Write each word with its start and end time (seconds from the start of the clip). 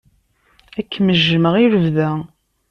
Ad 0.79 0.85
kem-jjmeɣ 0.91 1.53
i 1.57 1.65
lebda. 1.73 2.09